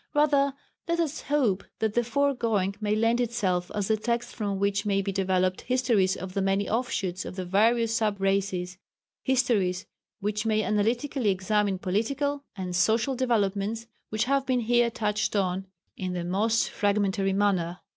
Rather 0.15 0.55
let 0.87 0.99
us 0.99 1.21
hope 1.21 1.63
that 1.77 1.93
the 1.93 2.03
foregoing 2.03 2.75
may 2.81 2.95
lend 2.95 3.21
itself 3.21 3.69
as 3.75 3.87
the 3.87 3.95
text 3.95 4.35
from 4.35 4.57
which 4.57 4.83
may 4.83 4.99
be 4.99 5.11
developed 5.11 5.61
histories 5.61 6.17
of 6.17 6.33
the 6.33 6.41
many 6.41 6.67
offshoots 6.67 7.23
of 7.23 7.35
the 7.35 7.45
various 7.45 7.93
sub 7.95 8.19
races 8.19 8.79
histories 9.21 9.85
which 10.19 10.43
may 10.43 10.63
analytically 10.63 11.29
examine 11.29 11.77
political 11.77 12.43
and 12.55 12.75
social 12.75 13.13
developments 13.15 13.85
which 14.09 14.23
have 14.23 14.43
been 14.43 14.61
here 14.61 14.89
touched 14.89 15.35
on 15.35 15.67
in 15.95 16.13
the 16.13 16.23
most 16.25 16.71
fragmentary 16.71 17.31
manner. 17.31 17.77